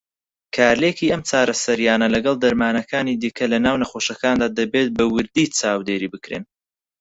[0.55, 6.43] کارلێکی ئەم چارەسەریانە لەگەڵ دەرمانەکانی دیکه لەناو نەخۆشەکاندا دەبێت بە وردی چاودێری بکرێن.